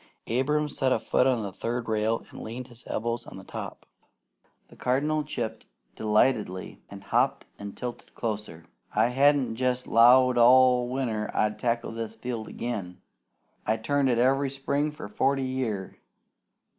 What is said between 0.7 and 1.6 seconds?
a foot on the